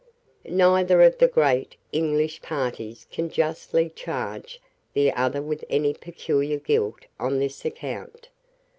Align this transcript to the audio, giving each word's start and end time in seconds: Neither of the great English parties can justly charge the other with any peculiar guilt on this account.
Neither 0.49 0.99
of 1.03 1.19
the 1.19 1.27
great 1.27 1.75
English 1.91 2.41
parties 2.41 3.05
can 3.11 3.29
justly 3.29 3.91
charge 3.91 4.59
the 4.93 5.11
other 5.13 5.43
with 5.43 5.63
any 5.69 5.93
peculiar 5.93 6.57
guilt 6.57 7.05
on 7.19 7.37
this 7.37 7.65
account. 7.65 8.29